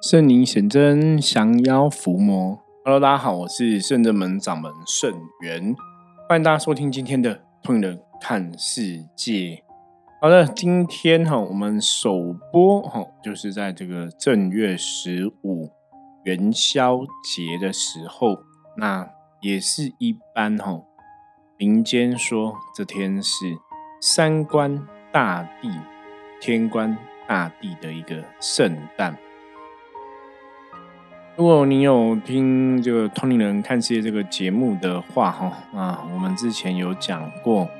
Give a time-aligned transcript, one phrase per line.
[0.00, 2.56] 圣灵显真，降妖伏魔。
[2.84, 5.74] Hello，大家好，我是圣正门掌门圣元，
[6.28, 9.32] 欢迎大家收听今天的《通人看世界》。
[10.22, 15.68] 好的，今天哈，我们首播哈，就是在这个正月十五
[16.22, 18.38] 元宵节的时候，
[18.76, 19.10] 那
[19.40, 20.80] 也是一般哈，
[21.58, 23.46] 民间说这天是
[24.00, 25.68] 三官大帝、
[26.40, 26.96] 天官
[27.26, 29.18] 大帝的一个圣诞。
[31.38, 37.70] 如果你有听这个《通灵人看世界》这个节目的话，哈啊，我们之前有讲过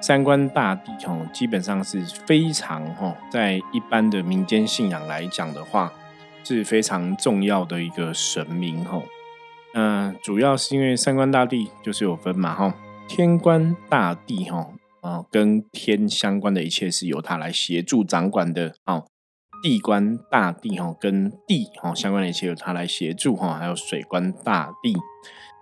[0.00, 5.92] 三官大帝，哈，基本上是非常哈，在一般的民间信仰来讲的话，
[6.42, 9.02] 是非常重要的一个神明，哈。
[9.74, 12.74] 那主要是因为三官大帝就是有分嘛，哈，
[13.06, 14.68] 天官大帝，哈
[15.02, 19.04] 啊，跟天相关的一切是由他来协助掌管的，哦。
[19.66, 24.96] 地官大帝哈，跟地哈相关的一切由他来协助哈，还有水官大帝，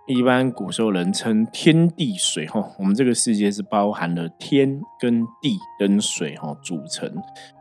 [0.05, 2.63] 一般古时候人称天地水哈。
[2.77, 7.11] 我们这个世界是包含了天跟地跟水哈组成，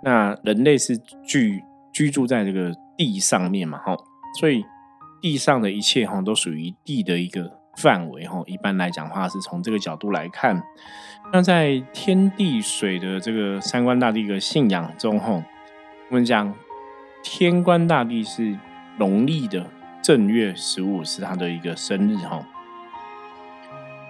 [0.02, 3.96] 那人类是居居住在这个地上面嘛哈，
[4.38, 4.62] 所以
[5.22, 8.42] 地上的一切哈都属于地的一个范围哈。
[8.44, 10.62] 一般来讲话是从这个角度来看，
[11.33, 15.42] 那在天地水的这个三观大帝的信仰中哈。
[16.14, 16.54] 我们讲
[17.24, 18.56] 天官大帝是
[18.98, 19.68] 农历的
[20.00, 22.46] 正月十五是他的一个生日哈，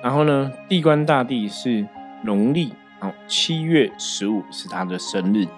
[0.02, 1.88] 然后呢，地官大帝是
[2.22, 5.48] 农历哦七月十五是他的生日，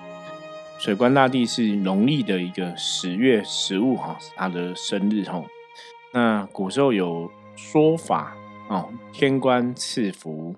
[0.79, 5.43] 水官大帝是农历的一个十月十五哈是他的生日哈。
[6.15, 8.37] 那古时候有说法
[8.69, 10.55] 哦，天官赐福，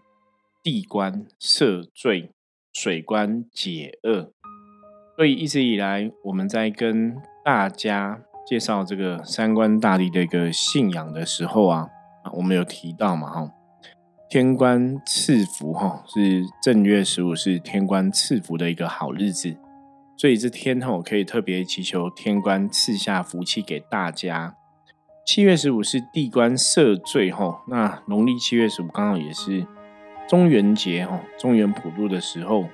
[0.63, 2.31] 地官赦罪，
[2.75, 4.35] 水官解厄。
[5.19, 11.89] 所以一直以来，我们在跟大家介绍这个三官大帝的一个信仰的时候啊，
[12.23, 13.51] 啊，我们有提到嘛，哈，
[14.31, 19.57] 天官赐福，哈，是正月十五是天官赐福的一个好日子，
[20.17, 24.55] 所以这天后可以特别祈求天官赐下福气给大家。
[25.27, 29.67] 七月十五是地官赦罪，哈，那农历七月十五刚好也是
[30.29, 32.67] 中元节，哈，中元普渡的时候。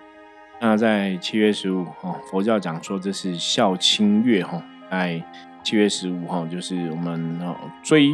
[0.66, 5.22] 那在七月十五哈，佛教讲说这是孝亲月哈，在
[5.62, 8.12] 七月十五哈，就是我们哦追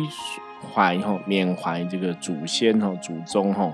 [0.61, 3.73] 怀哈缅怀这个祖先哈祖宗哈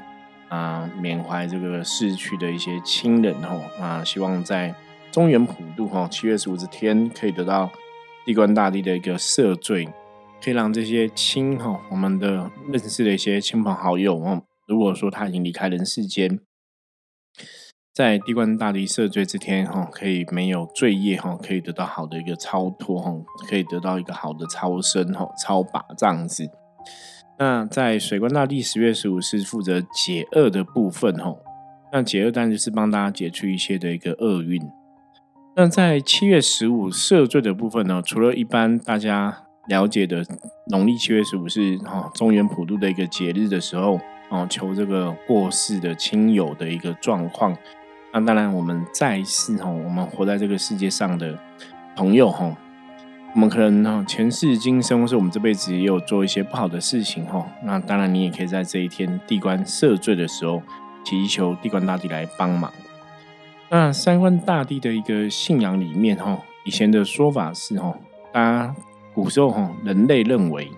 [0.51, 4.75] 啊缅怀这个逝去的一些亲人哈啊，希望在
[5.11, 7.71] 中原普渡哈七月十五这天可以得到
[8.27, 9.89] 地官大帝的一个赦罪，
[10.45, 16.41] 可以让这些亲哈我们的认识的一些亲朋好友哦，如果说他已经离开人世间。
[17.97, 23.11] 在地官大帝赦罪之天，哈，可以没有罪业，哈，可以得到好的一个超脱，哈，
[23.49, 26.47] 可以得到一个好的超生，哈，超拔这样子。
[27.39, 31.35] 那在水官大帝十月十五是负责解厄的部分，哈，
[31.91, 34.61] 那解厄当然就是帮大家解除一些的一个厄运。
[35.57, 40.23] 那在七月十五赦罪的部分呢，除了一般大家了解的
[40.71, 47.57] 农历七月十五是哈中原普渡的一个节日的时候，哦，求这个过世的亲友的一个状况。
[48.19, 51.39] 那当然，我们在世哈，我们活在这个世界上的
[51.95, 52.51] 朋友哈，
[53.35, 57.47] 我们可能哈前世今生，或是我们这辈子也有做一些不好的事情哈。
[57.63, 60.63] 那当然，你也可以在这一天地官赦罪的时候，
[61.05, 62.73] 祈求地官大帝来帮忙。
[63.69, 67.95] 那三官大帝的一个信仰里面哈，以前的说法是哈，
[68.33, 68.75] 大家
[69.13, 70.71] 古时候哈，人类认为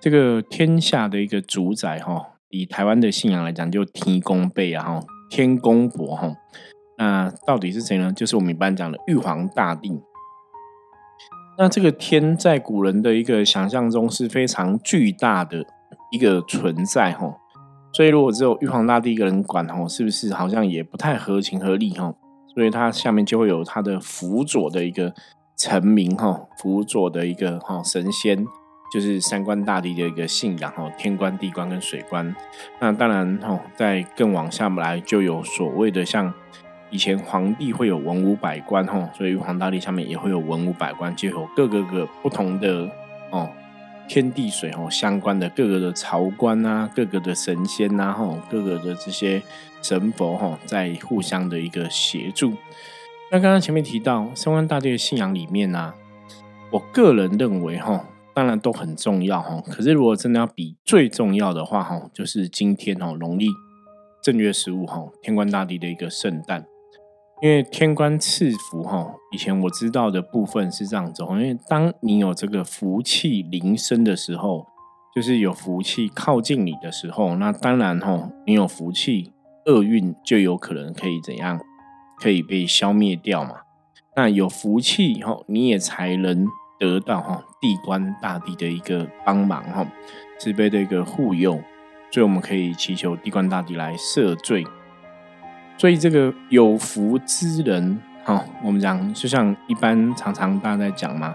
[0.00, 5.04] 这个天下的一个主宰哈，以台湾的信仰来讲，就天公辈啊哈。
[5.34, 6.32] 天公伯哈，
[6.96, 8.12] 那到底是谁呢？
[8.12, 10.00] 就是我们一般讲的玉皇大帝。
[11.58, 15.66] 那这个天在古人的一个想象中是非常巨大的
[16.12, 17.36] 一个存在哈，
[17.92, 22.14] 所以如果只有玉皇大帝一个人管哈，是不是好像也不太合情合理哈？
[22.54, 25.12] 所以他下面就会有他的辅佐的一个
[25.56, 28.46] 臣民哈，辅佐的一个哈神仙。
[28.94, 32.32] 就是三官大帝的一个信仰哈，天官、地官跟水官。
[32.78, 36.32] 那当然哈，在更往下来就有所谓的像
[36.90, 42.88] 以前皇帝会有文武百官哈，所以玉皇大帝下面也会有文武百官，就有各个个不同的
[43.30, 43.50] 哦
[44.06, 49.42] 天地水哈相关的各个的朝官啊，各个的神仙呐哈，各个的这些
[49.82, 52.52] 神佛哈，在互相的一个协助。
[53.32, 55.92] 那刚刚前面提到三官大帝的信仰里面呢，
[56.70, 58.04] 我个人认为哈。
[58.34, 63.46] 当然都很重要哈，可是如果真的要比最重要的话哈，就是今天哦，农历
[64.22, 66.66] 正月十五哈，天官大帝的一个圣诞。
[67.42, 74.66] 因为天官赐福哈，以前我知道的部分是这样子，因为当你有这个福气临身的时候，
[75.14, 79.32] 就是有福气靠近你的时候，那当然哈，你有福气，
[79.66, 81.60] 厄运就有可能可以怎样，
[82.18, 83.56] 可以被消灭掉嘛。
[84.16, 86.46] 那有福气以后，你也才能
[86.84, 89.86] 得到哈地官大帝的一个帮忙哈，
[90.38, 91.52] 慈悲的一个护佑，
[92.10, 94.66] 所以我们可以祈求地官大帝来赦罪。
[95.78, 101.34] 所以这个有福之人，哈，我们讲就像一般常常大家在讲嘛，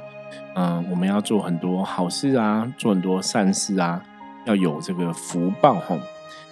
[0.55, 4.01] 嗯，我们要做很多好事啊，做很多善事啊，
[4.45, 5.97] 要有这个福报哈。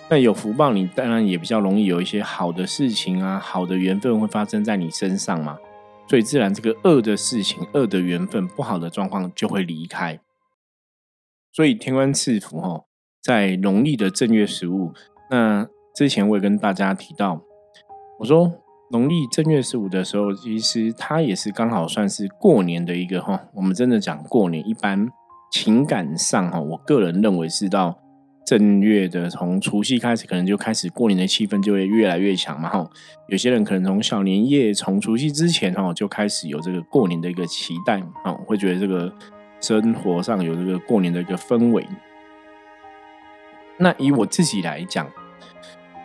[0.09, 5.57] 那有福报，你当然也比较容易有一些好的事情啊，好的缘分会发生在你身上嘛。
[6.09, 10.19] 所以自然这个恶的事情、恶的缘分、不好的状况就会离开。
[11.51, 12.85] 所以天官赐福哈，
[13.21, 14.93] 在农历的正月十五，
[15.29, 17.41] 那之前我也跟大家提到。
[18.19, 18.51] 我说
[18.91, 23.47] 农历正月十五的时候，其实它也是刚好算是过年的一个哈。
[23.53, 25.09] 我们真的讲过年，一般
[25.51, 27.99] 情感上哈，我个人认为是到
[28.47, 32.89] 正月的从除夕开始，可能就开始过年的气氛就会越来越强嘛哈。
[33.27, 39.13] 有些人可能从小年夜，从除夕之前哈就开始有这个过年的一个期待哈，会觉得这个
[39.59, 41.85] 生活上有这个过年的一个氛围。
[43.77, 45.05] 那以我自己来讲。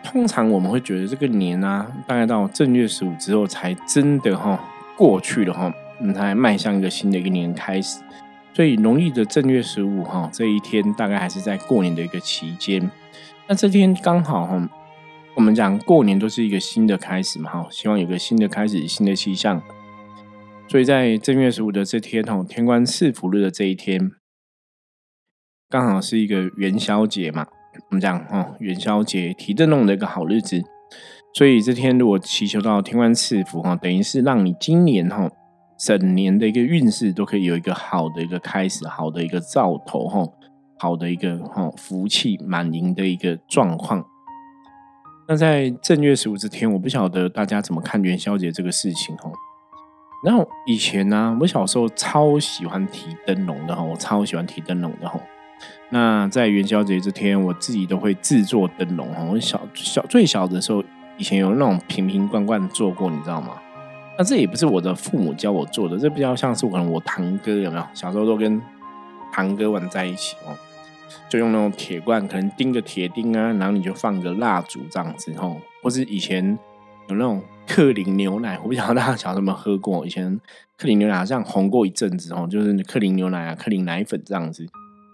[0.03, 4.61] 通常我们会觉得这个年啊，大概到正月十五之后才真的哈
[4.97, 5.73] 过去了哈，
[6.13, 8.01] 才迈向一个新的一个年开始。
[8.53, 12.89] 所以农历的正月十五哈这一天，大概还是在过年的一个期间。
[13.47, 14.69] 那这天刚好哈，
[15.35, 19.61] 我们讲过年都是一个新的开始嘛哈，希望有个新的开始，新的气象。
[20.67, 24.11] 所以在正月十五的这天哈，天官赐福日的这一天，
[25.69, 27.47] 刚好是一个元宵节嘛。
[27.89, 30.61] 我们讲哦，元宵节提灯笼的一个好日子，
[31.33, 35.29] 所以这天如果祈求到天官赐福哈，等于是让你今年哈
[35.77, 40.25] 整年的一个运势都可以有一个好的一个开始，好的一个兆头哈，
[40.77, 44.05] 好的一个哈福气满盈的一个状况。
[45.27, 49.31] 那在正月十五这天，我不晓得大家怎么看元宵节这个事情哈。
[50.25, 55.19] 然后以前呢，我小时候超喜欢提灯笼的哈，我超喜欢提灯笼的哈。
[55.89, 59.23] 那在元宵节这天，我自己都会制作灯笼哈。
[59.23, 60.83] 我小小最小的时候，
[61.17, 63.57] 以前有那种瓶瓶罐罐做过，你知道吗？
[64.17, 67.85] 那这也不是我的父母教我做的，这比较像是可能我堂哥有没有？
[67.93, 68.61] 小时候都跟
[69.31, 70.53] 堂哥玩在一起哦，
[71.27, 75.57] 就用那种铁罐，可能钉个铁钉啊，然后你就放个蜡烛这样子哦。
[75.81, 76.57] 或是以前
[77.09, 80.05] 有那种克林牛奶，我不晓得大家小时候有没有喝过？
[80.05, 80.39] 以前
[80.77, 84.65] 克林牛奶好像红过一阵子哦，就是克林牛奶啊、克林奶粉这样子。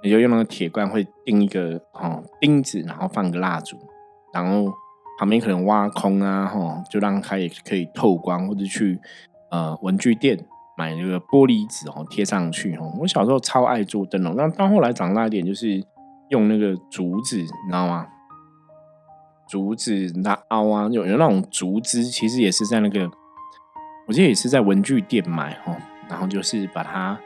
[0.01, 3.77] 你就用那个铁罐，会钉一个哦钉子，然后放个蜡烛，
[4.33, 4.73] 然后
[5.19, 8.97] 旁边可能挖空啊，哈，就让它也可以透光，或者去
[9.51, 10.39] 呃文具店
[10.77, 12.95] 买那个玻璃纸哦贴上去哦。
[12.97, 15.83] 我小时候超爱做灯笼，那到后来长大一点，就是
[16.29, 18.07] 用那个竹子，你知道吗？
[19.45, 23.11] 竹子那凹啊，有有那种竹枝，其实也是在那个，
[24.07, 25.75] 我记得也是在文具店买哦，
[26.07, 27.19] 然后就是把它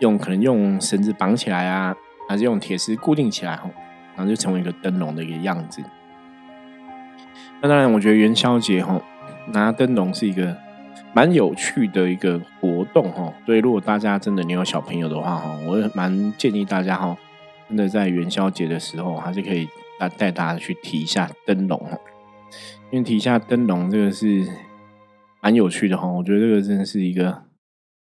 [0.00, 1.96] 用可能用绳子绑起来啊。
[2.28, 3.70] 还是用铁丝固定起来哦，
[4.14, 5.82] 然后就成为一个灯笼的一个样子。
[7.62, 9.02] 那当然，我觉得元宵节吼
[9.52, 10.56] 拿灯笼是一个
[11.12, 13.34] 蛮有趣的一个活动吼。
[13.44, 17.16] 所以，如果大家真的你有小朋友的话哈，我蛮建议大家哈，
[17.68, 21.98] 真的在元宵节的时候还是可以带带大家去提一下灯笼哈。
[22.90, 24.48] 因为提一下灯笼这个是
[25.42, 27.42] 蛮有趣的哈，我觉得这个真的是一个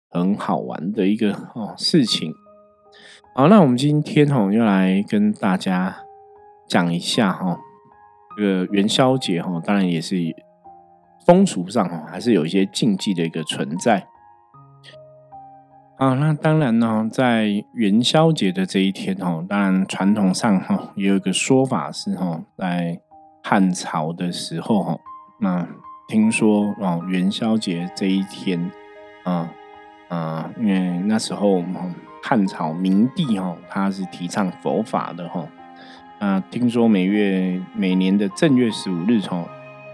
[0.09, 2.33] 很好玩的一个哦事情。
[3.33, 5.95] 好，那我们今天哈要来跟大家
[6.67, 7.59] 讲一下哈，
[8.37, 10.15] 这个元宵节哈，当然也是
[11.25, 14.05] 风俗上哈，还是有一些禁忌的一个存在。
[15.97, 23.01] 啊，那当然呢，在元宵节的这一天哈，当然传统上哈也有一个说法是哈，在
[23.41, 24.99] 汉朝的时候哈，
[25.41, 25.67] 那
[26.07, 28.71] 听说哦元宵节这一天，
[29.23, 29.51] 啊
[30.09, 31.63] 啊，因为那时候
[32.21, 35.43] 汉朝明帝哈，他是提倡佛法的哈。
[36.19, 39.47] 那听说每月每年的正月十五日哈，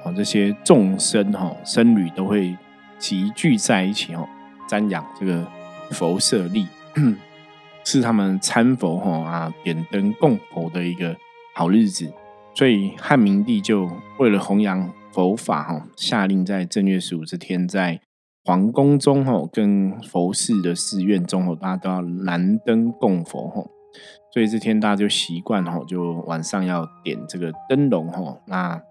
[0.04, 2.56] 哦这些众生哈僧侣都会
[2.98, 4.28] 集聚在一起哈，
[4.70, 5.46] 瞻仰这个
[5.92, 6.68] 佛舍利，
[7.84, 11.16] 是他们参佛哈啊点灯供佛的一个
[11.56, 12.12] 好日子。
[12.56, 13.90] 所以汉明帝就
[14.20, 18.00] 为了弘扬佛法哈，下令在正月十五这天在。
[18.46, 23.72] 皇宫中吼，跟佛寺的寺院中吼，大家都要燃灯供佛吼，
[24.34, 28.40] 所以这天大家就习惯吼，就晚上要点这个灯笼吼。
[28.48, 28.82] 那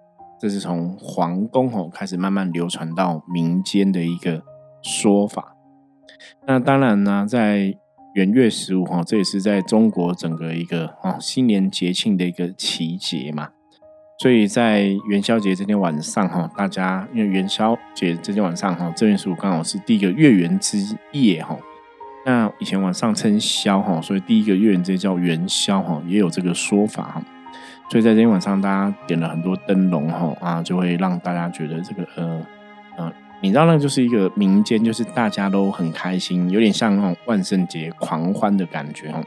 [0.40, 4.42] 这是从皇宫吼开始慢慢流传到民间的一个
[4.82, 5.56] 说法。
[6.46, 7.76] 那当然呢，在
[8.14, 13.48] 元月十五哈，这也是在中国整个一个哦新年节庆的一个奇节嘛。
[14.18, 20.78] 所以在元宵节这天晚上哈，大家因为元宵节这天晚上哈，正月十五刚好是第一个月圆之
[21.10, 21.58] 夜哈。
[22.24, 27.22] 那以前晚上称宵哈，所以第一个月圆节叫元宵哈，也有这个说法哈。
[27.90, 32.46] 所以在今天晚上，大家点了很多灯笼哈啊，就会让大家觉得这个呃
[32.96, 33.12] 呃，
[33.42, 39.22] 你知道那就是一个民间，就是大家都很开心，有点像那种万圣节狂欢的感觉哦。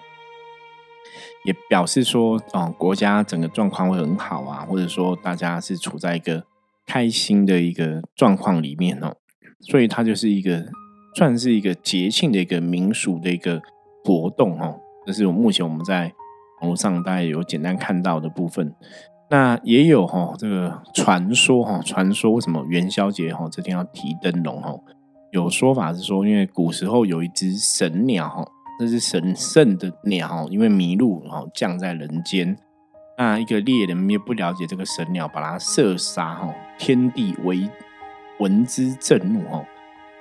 [1.43, 6.43] 也表示说哦，国家整个状况会很好啊，或者说大家是处在一个
[6.87, 9.13] 开心的一个状况里面哦。
[9.59, 10.65] 所以它就是一个
[11.15, 13.61] 算是一个节庆的一个民俗的一个
[14.03, 14.79] 活动哦。
[15.05, 16.13] 这是我目前我们在。
[16.61, 18.73] 网络上大家有简单看到的部分，
[19.29, 24.73] 那也有哈这个传说哈，传说为什么元宵节哈这天要提灯笼哈？
[25.31, 28.47] 有说法是说，因为古时候有一只神鸟哈，
[28.79, 32.57] 那是神圣的鸟，因为迷路然后降在人间，
[33.17, 37.69] 那一个猎人也不了解这个神鸟，把它射杀哈，天地为
[38.39, 39.63] 闻之震怒哈，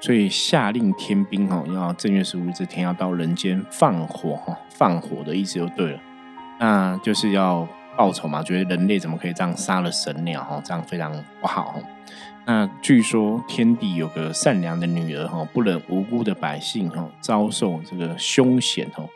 [0.05, 6.01] 所以下令天兵哈，要正月十五这天要到人间放火哈，放火的意思就对了。
[6.61, 8.43] 那就是要报仇嘛？
[8.43, 10.45] 觉得人类怎么可以这样杀了神鸟？
[10.45, 11.81] 哈，这样非常不好。
[12.45, 19.09] 那据说天帝有个善良的女儿，哈，不忍无辜的百姓，哈，遭受这个凶险，哦，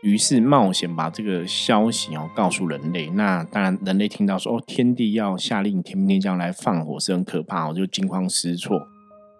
[0.00, 3.10] 于是冒险把这个消息，哦，告诉人类。
[3.10, 8.88] 那当然，人类听到说，哦，天帝要下令天兵天将来放火，是很可怕，哦，就惊慌失措。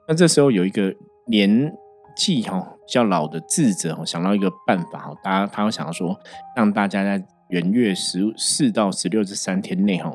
[0.08, 0.94] 那这时候有一个
[1.26, 1.72] 年
[2.16, 2.70] 纪，哈。
[2.86, 6.14] 比较老的智者想到一个办法哈，大家他会想到说，
[6.54, 10.12] 让大家在元月十四到十六这三天内哈，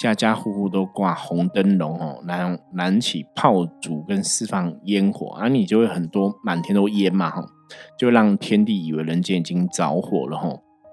[0.00, 7.44] 家家户户都挂红灯笼哦，燃燃起炮竹跟释放烟火，啊你就会很多满天都烟嘛哈，
[7.98, 10.48] 就让天地以为人间已经着火了哈，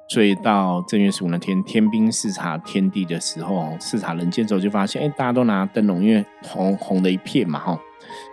[0.09, 7.79] 所以到正月十五那天天兵视察天地的时候，视察人间之后就发现，哎，大家都拿灯笼，因为红红的一片嘛哈，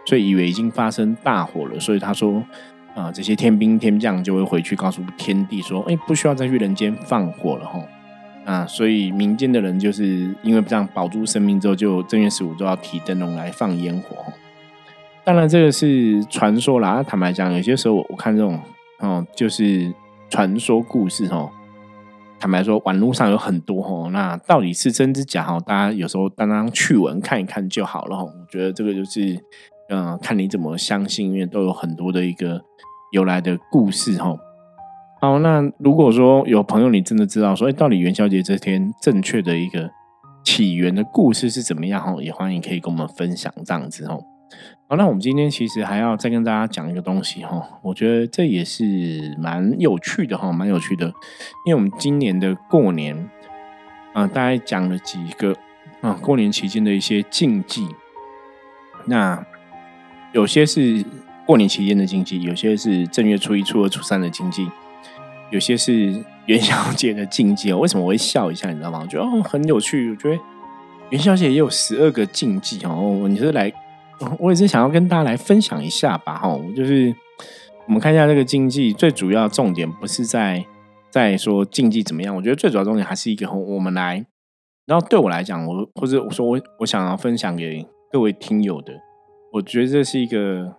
[0.07, 2.43] 所以以为已经发生大火了，所以他说。
[2.93, 7.85] 啊，这些天兵天将就会回去告诉天帝说：“哎，不需要再去人间放火了吼。”
[8.45, 14.17] 啊，所以民间的人就是因为这样保住生命之后，就正月十五都要提灯笼来放烟火。
[15.23, 17.01] 当然，这个是传说啦。
[17.01, 18.61] 坦白讲，有些时候我看这种
[18.99, 19.95] 哦，就是
[20.29, 21.49] 传说故事哦。
[22.41, 25.63] 坦白说，网络上有很多哦，那到底是真是假哦？
[25.65, 28.25] 大家有时候当当趣闻看一看就好了哈。
[28.25, 29.39] 我觉得这个就是，
[29.91, 32.63] 嗯，看你怎么相信，因为都有很多的一个。
[33.13, 34.39] 由来的故事哈，
[35.21, 39.91] 好，那如果说有朋友你真的知道说，哎，到底元宵节这天正确的一个
[40.45, 44.17] 起源的故事是怎么样哈，也欢迎可以跟我们分享这样子哈。
[44.87, 51.07] 好，那我们今天其实还要再跟大家讲一个东西哈，我觉得这也是蛮有趣的哈，蛮有趣的，
[51.67, 53.29] 因为我们今年的过年
[54.13, 55.57] 啊，大概讲了几个
[56.01, 57.89] 啊，过年期间的一些禁忌，
[59.07, 59.45] 那
[60.33, 61.05] 有些是。
[61.47, 64.71] 过年期间的禁忌，有些是正月初一、初二、初三的禁忌，
[65.51, 67.73] 有些是元宵 节的禁忌。
[67.73, 68.71] 为什么我会笑一下？
[68.71, 69.01] 你知道吗？
[69.03, 70.11] 我觉得哦很有趣。
[70.11, 70.39] 我觉得
[71.09, 73.27] 元宵节也有十二个禁忌哦。
[73.29, 73.73] 你是来，
[74.39, 76.39] 我也是想要跟大家来分享一下吧。
[76.39, 77.13] 哈，就是
[77.89, 80.65] 我们看一下这个禁忌，最主要重点不是在
[81.11, 82.37] 在说禁忌怎么样。
[82.37, 84.25] 我觉得最主要重点还是一个，我们来。
[84.87, 88.93] 然后对我来讲，我或者我说我我想要分享给各位听友的，
[89.53, 90.77] 我觉得这是一个。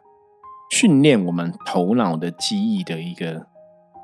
[0.74, 3.46] 训练我们头脑的记忆的一个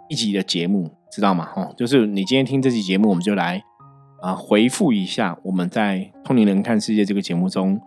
[0.10, 1.48] 一集的节目，知道吗？
[1.56, 3.64] 哦，就是你今天听这期节目，我们就来
[4.22, 7.80] 啊回复一下我们在《通灵人看世界》这个节目中，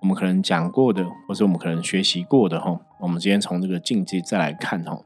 [0.00, 2.78] 我们可能讲过的，或者我们可能学习过的哈。
[3.00, 4.96] 我们今天从这个境界再来看哈，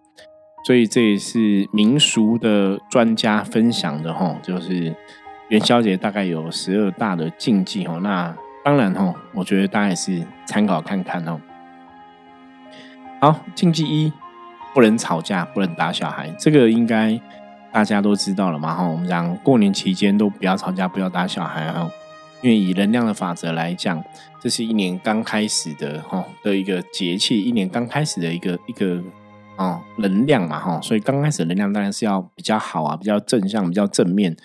[0.67, 4.95] 所以这也是民俗的专家分享的哈，就是
[5.49, 7.97] 元宵节大概有十二大的禁忌哈。
[8.03, 11.41] 那当然哈，我觉得大家也是参考看看哦。
[13.21, 14.13] 好，禁忌一，
[14.73, 17.21] 不能吵架，不能打小孩，这个应该
[17.73, 18.75] 大家都知道了嘛？
[18.75, 21.91] 哈，我们讲过年期间都不要吵架，不要打小孩哈，
[22.41, 24.03] 因为以能量的法则来讲，
[24.41, 29.03] 这是一年刚开始的哈的一个节气，一年刚开始的一个一个
[29.57, 34.37] 哦能量嘛哈，所以刚开始能量当然是要比较好啊，比较正向，比较正面。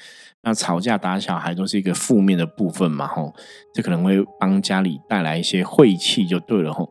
[0.48, 3.34] 那吵架打小孩都是一个负面的部分嘛吼，
[3.74, 6.90] 这可能会帮家里带来一些晦气，就对了吼。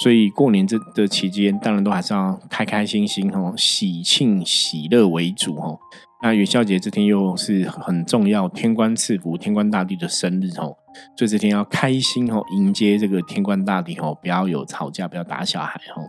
[0.00, 5.78] 所以过年这的期间，当然都还是要开开心心哦，喜庆喜乐为主哦。
[6.20, 10.74] 那元宵节这天又是很重要，天官赐福，天官大帝的生日哦，
[11.16, 16.02] 所以这天要开心哦，迎接这个天官大帝哦，不要有吵架，不要打小孩哦。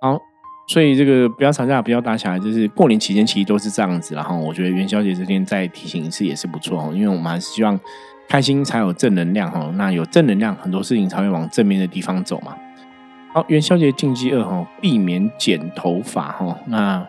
[0.00, 0.18] 好，
[0.70, 4.14] 所以这个不要吵架，不要打小孩，就是过年期间其实都是这样子。
[4.14, 7.76] 然后我觉得元宵节这天再提醒一次也是不错哦，因为我们还是希望
[8.28, 9.72] 开心才有正能量哦。
[9.74, 12.56] 那有正能量，很多事情才会往正面的地方走嘛。
[13.34, 16.56] 好，元宵节禁忌二哈，避免剪头发哈。
[16.66, 17.04] 那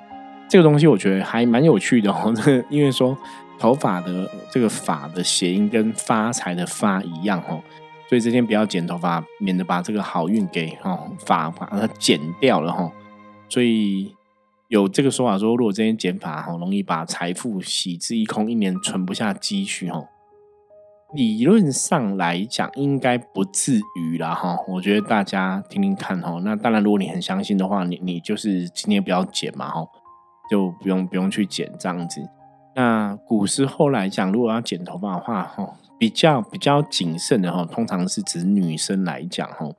[0.49, 2.33] 这个东西我觉得还蛮有趣的哦，
[2.67, 3.15] 因为说
[3.59, 7.61] 头发的这个“发”的谐音跟发财的“发”一样哦，
[8.09, 12.91] 所以这天不要剪头发，免得把这个好运给哈发把它剪掉了哈。
[13.51, 14.15] 所以
[14.69, 20.01] 有这个说法说，如果这天剪发哈，容易把财富洗之一空，一年存不下积蓄哈。
[21.13, 24.57] 理论上来讲，应该不至于啦哈。
[24.69, 26.39] 我觉得大家听听看哈。
[26.45, 29.85] 那当然，如果你很相信的话，你你就是今天不要剪嘛哈，
[30.49, 32.21] 就不用不用去剪这样子。
[32.73, 39.69] 那古时候来讲，如果要剪头发的话哈，比较比较谨慎的哈，通常是指女生来讲哈，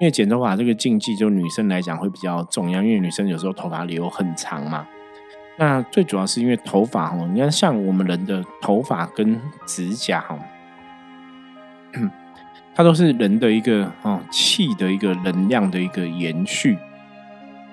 [0.00, 4.86] 因为剪头发这个禁忌，就女生来讲会比较重要，因为女生有时候头发留很长嘛。
[5.58, 10.38] 那最主要是因为头发哈，你看像我们人的头发跟指甲哈。
[12.74, 16.78] 它都是人的一个哦气的一个能量的一个延续，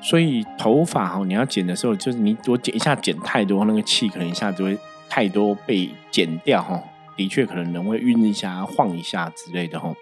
[0.02, 6.84] 所以头发哈，你要剪的时候，就是你我剪一下剪太多，那个气可能一下子会太多被剪掉哈。
[7.16, 9.94] 的确，可能人会晕一下、晃一下之类的哈。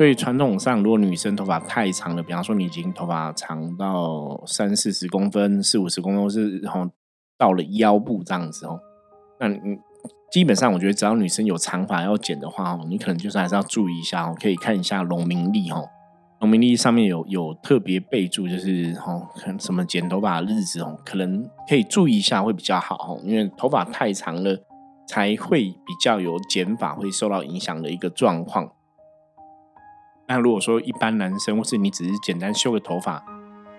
[0.00, 6.90] 所以传统上，如果女生头发太长了，比方说你已经头发长到三四十公分、四五十公分，是然后
[7.36, 8.80] 到了腰部这样子哦，
[9.38, 9.58] 那你。
[10.32, 14.34] 基本上，我觉得只要女生有长发要剪的话，哦，你可能就是还是要注意一下哦。
[14.40, 15.86] 可以看一下农民历哦，
[16.40, 23.20] 农民历上面有有特别备注，就是哦，看什么剪头发的日子哦，可能可以注意一下会比较好哦。
[23.22, 24.56] 因为头发太长了，
[25.06, 28.72] 才会比较有剪法会受到影响的一个状况。
[30.30, 33.20] 那如果说一般男生或是你只是简单修个头发，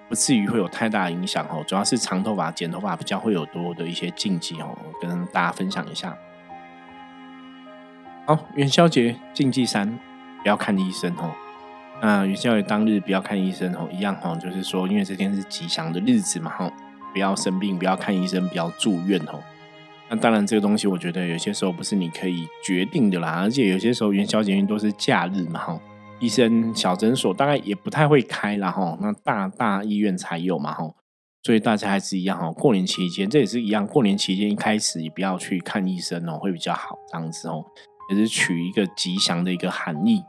[0.09, 1.63] 不至于会有太大影响哦。
[1.65, 6.13] 主要是长头发剪头发比较会有多的一些禁忌哦，跟大家分享一下。
[8.25, 9.97] 好，元宵节禁忌三，
[10.43, 11.31] 不要看医生哦。
[12.01, 16.69] 那元宵节当日不要看医生哦，一样哈，就是说，因为这天是吉祥的日子嘛哈，
[17.13, 19.39] 不要生病，不要看医生，不要住院哦。
[20.09, 25.79] 那当然，这个东西我觉得有些时候不是你可以决定的啦，而且有些时候元宵节都是假日嘛哈，
[26.21, 30.93] 医生小诊所大概也不太会开啦哈，那大大医院才有嘛哈，
[31.43, 37.65] 所以大家还是一样哈，过年期间这也是一样，过年期间一开始也不要去看医生哦，会比较好这样子哦。
[38.09, 40.21] 也是取一个吉祥的一个含义。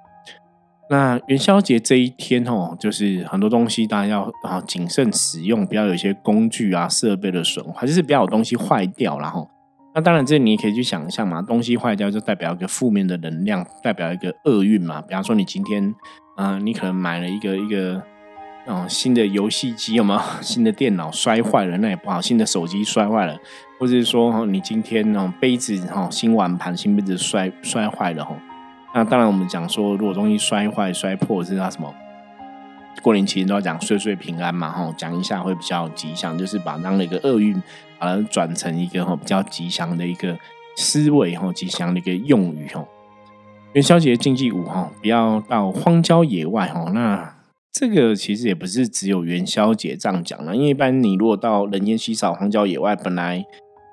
[0.89, 9.19] 那元宵节这一天哦，就是很多东西大家要啊谨慎使用，不要有一些工具啊设备的损坏，就是不要有东西坏掉。
[9.19, 9.51] 然后，
[9.95, 15.03] 那当然这你也可以去想象嘛，东西坏掉就代表一个负面的能量，代表一个厄运嘛。
[15.03, 15.95] 比方说你今天
[16.37, 18.03] 啊，你可能买了一个一个
[18.67, 22.21] 嗯新的游戏机，有没有 新的电脑摔坏了，那也不好。
[22.21, 23.37] 新的手机摔坏了。
[23.79, 28.37] 或者是说，你今天哦杯子哈新碗盘新杯子摔摔坏了哈，
[28.95, 31.93] 那当然我们讲说，如果东西摔坏摔破是叫什么？
[33.01, 37.55] 过年期间都要讲岁岁平安嘛吼，讲一下会比较吉祥，就是把当的一个厄运
[37.99, 40.39] 把它转成一个哈比较吉祥的一个
[40.77, 42.85] 思维哈，吉祥的一个用语哈。
[43.73, 46.91] 元宵节禁忌五哈，不要到荒郊野外哈。
[46.93, 47.35] 那
[47.73, 53.43] 这个其实也不是只有元宵节这样讲了，因为一般你如果到人烟稀少、荒郊野外，本来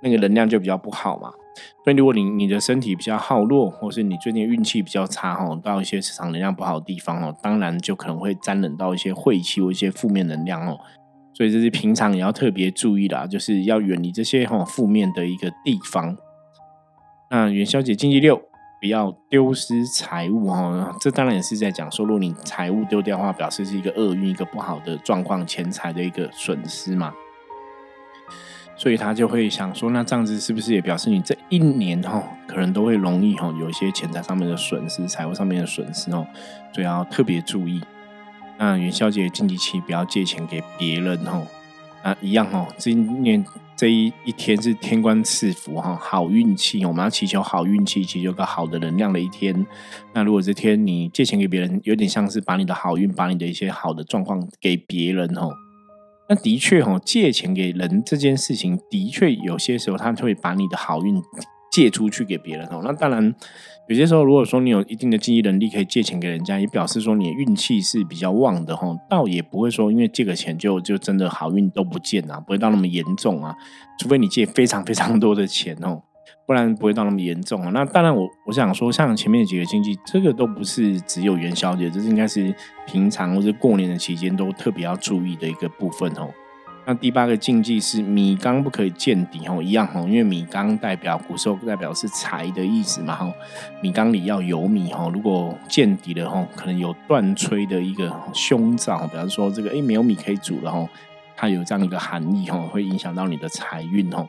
[0.03, 1.31] 那个能量就比较不好嘛，
[1.83, 10.77] 所以如果你你的身体比较耗弱，或是你最近运气比较差哈，到一些市场能量不好的地方哦，当然就可能会沾染到一些晦气或一些负面能量哦，
[11.33, 16.17] 所以这是平常也要特别注意的，就是要远离这些哈负面的一个地方。
[17.31, 18.41] 那元宵节禁忌六，
[18.81, 27.13] 不要丢失财物哈，这当然也是在讲说，如果你财物丢掉的话，表示是一个厄运，一个不好的状况，钱财的一个损失嘛。
[28.79, 36.25] 所以他就会想说，那这样子是不是也表示你这一年哈，可能都会容易哈有一些钱财上面的损失、财务上面的损失哦，
[36.73, 37.81] 所以要特别注意。
[38.57, 41.45] 那元宵节禁忌期不要借钱给别人哦，
[42.03, 49.65] 啊一样哦，今年这一一天是天官赐福哈，好运气，我们要祈求好运气，祈求个好的能量的一天。
[50.13, 55.51] 那如果这天你借钱给别人，有点像是把你的好运、把你的一些好的状况给别人哦。
[56.29, 61.19] 那的确哈，借钱给人这件事情，的确有些时候他会把你的好运
[61.71, 62.81] 借出去给别人哦。
[62.83, 63.33] 那当然，
[63.87, 68.95] 有些时候如果说你有一定的经济能力，可以借钱给人家，也表示说你的运气是比较旺的哈。
[69.09, 73.55] 倒也不会说因为借个钱就就真的好运都不见啊，不会到那么严重啊。
[73.99, 76.03] 除非你借非常非常多的钱哦，
[76.49, 77.69] 不然不会到那么严重啊。
[77.71, 82.51] 那当然，我我想说，像前面几个禁忌，这个都不是只有元宵节，这是应该是
[82.87, 86.27] 平常或者过年的期间都特别要注意的一个部分哦。
[86.87, 93.31] 那第八个禁忌是米缸不可以见底哦，一样哦，因为米缸代表古时候代表是财的意思嘛哈，
[93.83, 100.89] 米缸里要有米哈，如果见底了哈，可能有断炊的一个凶兆，比方说这个哎没有米可以煮了哈，
[101.37, 104.27] 它有这样一个含义哈，会影响到你的财运哦，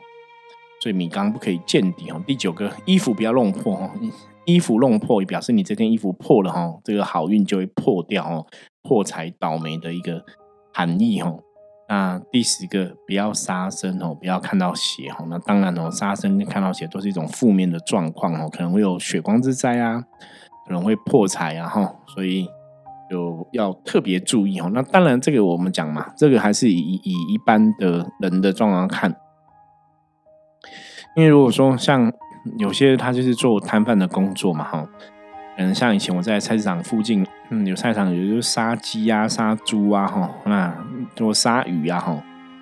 [0.81, 2.21] 所以米缸不可以见底哦。
[2.27, 3.89] 第九个衣服不要弄破哦，
[4.45, 8.45] 衣服弄破也表示你这件衣服破了哈，这个好运就会破掉哦，
[8.81, 10.25] 破财倒霉的一个
[10.73, 11.33] 含义哈。
[11.87, 15.25] 那第十个，不要杀生哦，不要看到血哦。
[15.29, 20.01] 那当然哦，杀生看到血都是一种负面的状况哦，可能会有血光之灾啊，
[20.65, 22.47] 可能会破财啊哈，所以
[23.09, 24.71] 就要特别注意哦。
[24.73, 29.13] 那当然，这个我们讲嘛，这个还是以以一般的人的状况看，
[31.15, 32.11] 因为如果说像
[32.57, 34.87] 有些他就是做摊贩的工作嘛哈。
[35.57, 40.73] 嗯，像以前我在菜市场附近，嗯，有菜场，有就是杀鸡啊、杀猪啊，哈，那
[41.13, 42.17] 做杀鱼啊，哈，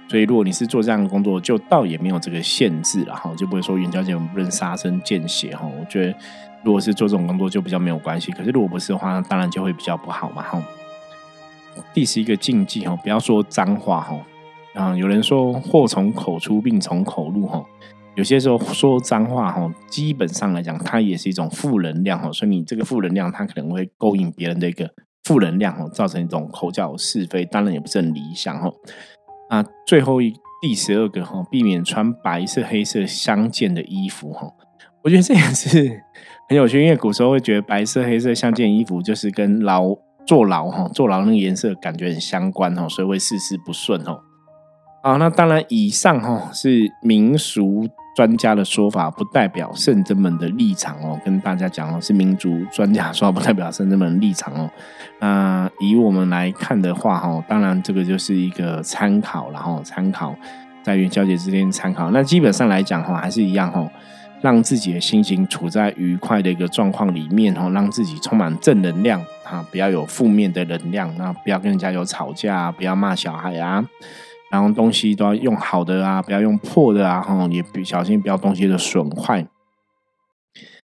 [0.09, 5.69] 所以如果你是做这样的工作，就倒也没有这个限制了，哈，就不会说元宵节我们不能杀生见血，哈。
[5.79, 6.15] 我觉得
[6.63, 8.31] 如果是做这种工作，就比较没有关系。
[8.31, 10.62] 可是如果不是的话，当然就会比较不好嘛，哈。
[11.93, 14.17] 第十一个禁忌，哈，不要说脏话，哈，
[14.73, 17.63] 啊，有人说祸从口出，病从口入，哈。
[18.15, 24.89] 有些时候说脏话哈，基本上来讲，它也是一种负能量哈，所以你这个负能量，它可能会勾引别人的一个
[25.24, 28.69] 负能量哈，造成一种口角是非，当然也不是很理想哈。
[29.50, 34.52] 啊，最后一第十二个哈，避免穿白色、黑色相间的衣服哈。
[35.02, 36.02] 我觉得这也是
[36.50, 39.95] 很有趣，因为古时候会觉得白色、黑色相间衣服就是跟牢
[40.28, 44.19] 坐牢哈，坐牢那个颜色感觉很相关哈，所以会事事不顺哈。
[45.01, 47.88] 啊，那当然以上哈是民俗。
[48.15, 54.69] 专家的说法不代表圣真们的立场哦，跟大家讲哦，是民族专家说不代表圣真们的立场哦。
[55.21, 60.35] 那以我们来看的话哈，当然这个就是一个参考，然后参考
[60.83, 62.12] 在元宵节之间参考。
[62.12, 63.89] 那基本上来讲哈，还是一样哈，
[64.41, 73.85] 让自己的心情处在愉快的一个状况里面哈，让自己充满正能量啊，不要有负面的能量，那不要跟人家有吵架，不要骂小孩啊。
[74.51, 79.47] 然后东西都要用好的啊，不要用破的啊，哈，也小心不要东西的损坏。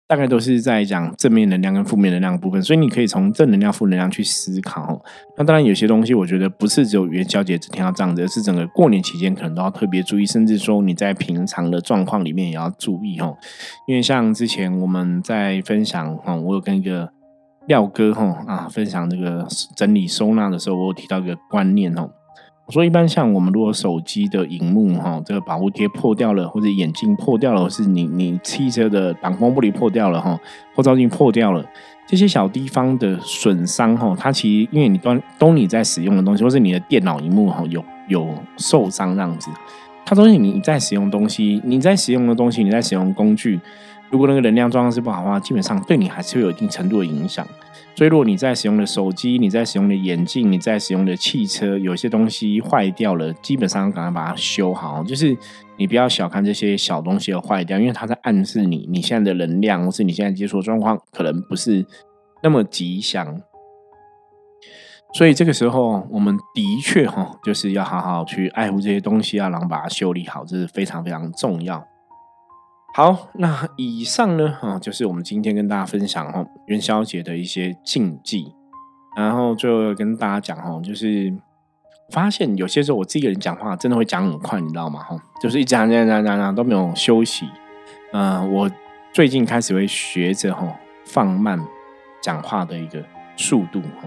[0.08, 5.02] 大概都是在讲正面能量跟负面能量部分，所以你可以从正能量、负能量去思考。
[5.38, 13.38] 那当然有些东西，我觉得不是只有元宵节这天要这样子，而是整个过年期间可能都要特别注意，甚至说你在平常的状况里面也要注意哦。
[13.86, 17.10] 因为像之前我们在分享哈，我有跟一个
[17.66, 22.10] 廖哥哈啊分享这个整理收纳的时候，我有提到一个观念哦。
[22.64, 30.38] 我说，一般像我们如果手机的荧幕哈，这个保护贴破掉了，或者眼镜破掉了，或是你你汽车的挡风玻璃破掉了哈，
[30.74, 31.64] 后照镜破掉了，
[32.06, 39.50] 这些小地方的损伤哈，它其实因为你都都你在使用的东西，或是你的电脑荧幕哈有有受伤这样子，
[40.06, 43.60] 它都是你在使用东西，你在使用的东西，你在使用工具，
[44.12, 47.44] 如果那个能量状况是不好的话，基本上对你还是会有一定程度的影响。
[47.94, 55.02] 所以，如果你在使用的手机、你在使用的眼镜、你在使用的汽车，有些东西坏掉了，基本上赶快把它修好。
[55.02, 55.36] 就是
[55.78, 61.84] 你不要小看这些小东西的坏掉，因为它在暗示你，你现在的能量或是你现在接触的状况可能不是
[62.42, 63.40] 那么吉祥。
[65.14, 71.86] 所以这个时候，我们的确哈，就是要好好去爱护这些东西啊，然后把它修理好，这是非常非常重要。
[72.94, 78.52] 好，那以上呢，哈，就是我们今天跟大家分享哈元宵节的一些禁忌，
[79.16, 81.32] 然后最后跟大家讲哈，就是
[82.10, 85.00] 发现有些时候我自己一个人讲话真的会讲很快，你知道吗？
[85.00, 87.48] 哈，就是一直讲讲讲讲讲都没有休息。
[88.12, 88.70] 嗯，我
[89.10, 90.76] 最近开始会学着哈
[91.06, 91.58] 放慢
[92.22, 93.02] 讲话的一个
[93.38, 94.06] 速度哈，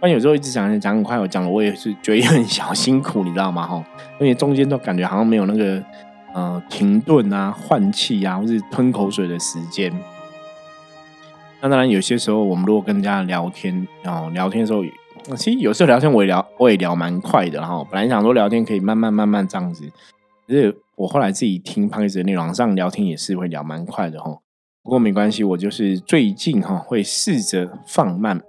[0.00, 3.64] 不然有时候一直讲讲讲很快，我讲了我也是觉得很小辛苦，你知道吗？
[3.64, 3.84] 哈，
[4.18, 5.80] 因为中间都感觉好像没有那个。
[6.36, 9.90] 呃，停顿啊，换气啊，或是吞口水的时间。
[11.62, 14.84] 那当然，有些时候我们如果跟人家聊天，然后聊天的时候，
[15.34, 17.58] 其实有时候聊天我也聊，我也聊蛮快的。
[17.58, 19.90] 然后本来想说聊天可以慢慢慢慢这样子，
[20.46, 24.36] 可是我后来自己听胖子的内容上聊天也是会聊蛮快的哈。
[24.82, 28.42] 不过没关系，我就是最近哈会试着放慢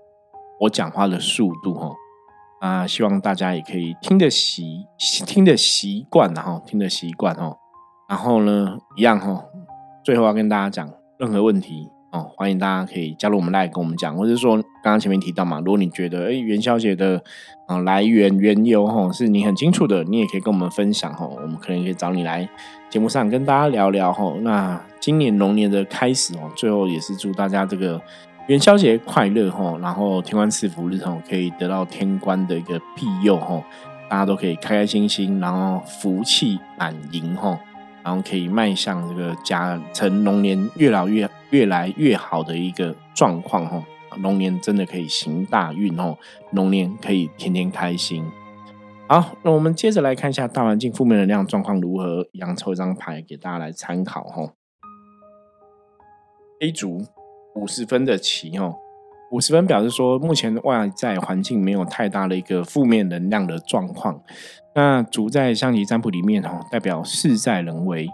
[0.59, 1.91] 我讲话的速度哈。
[2.59, 4.83] 啊，希望大家也可以听得习
[5.25, 7.57] 听得习惯，然后听得习惯哦。
[8.07, 9.43] 然后呢，一样哈，
[10.03, 17.21] 最后要跟大家讲，任何问题哦，欢迎大家可以加入我们来跟我们讲，或者说刚刚前面提到嘛，如果你觉得哎元宵节的
[17.67, 22.47] 啊来源缘由哈是你很清楚的，你也可以跟我们分享哈，我们可能可以找你来
[22.89, 24.33] 节目上跟大家聊聊哈。
[24.39, 28.01] 那今年龙年的开始哦，最后也是祝大家这个
[28.47, 33.61] 元宵节快乐哈，然后天官赐福日哈，可以得到天官的一个庇佑哈，
[34.09, 37.59] 大家都可以开开心心，然后福气满盈哈。
[38.07, 43.83] 然后可以迈向这个甲辰龙年越老越越来越好的一个状况哈，
[44.21, 46.17] 龙年真的可以行大运哦，
[46.51, 48.23] 龙年可以天天开心。
[49.09, 54.53] 好，那我们接着来看一下大环境负面能量状况如何，一样抽一张牌给大家来参考哈。
[56.61, 57.05] A 组
[57.55, 58.77] 五十分的棋哦。
[59.31, 64.21] 五十分表示说，目前外在环境没有太大的一个负面能量的状况。
[64.73, 68.07] 那主在象棋占卜里面哈，代表事在人为。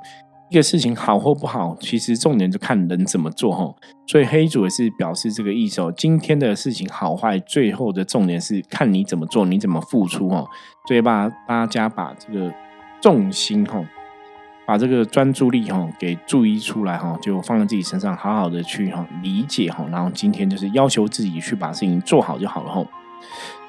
[0.49, 3.73] 一个事情好或不好，其实重点就看人怎么做哈。
[4.05, 5.91] 所以黑主也是表示这个意思哦。
[5.97, 10.47] 今天的事情好坏，最后的重点是看你怎么做，你怎么付出哦。
[10.87, 12.53] 所以把大家把这个
[13.01, 13.83] 重心哈。
[14.65, 22.85] 把这个专注力哈给注意出来哈，就放在自己身上，好好的去哈理解哈，然后今天就是要求自己去把事情做好就好了哈，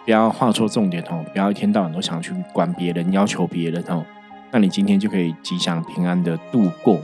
[0.05, 4.05] 不要画错重点哈，不要一天到晚都想去管别人、要求别人哦，
[4.53, 7.01] 那你今天就可以吉祥平安的度过。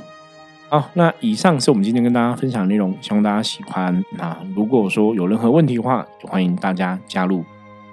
[0.69, 4.05] 好，那以上是我们今天跟大家分享的内容，希望大家喜欢。
[4.17, 7.45] 那如果说有任何问题的话，欢迎大家加入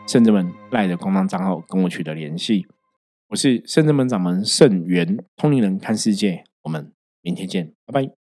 [0.06, 2.68] 圣者们赖的官方账号跟我取得联系。
[3.30, 8.27] 我是圣真门掌门圣元通灵人看世界，我们明天见，拜拜。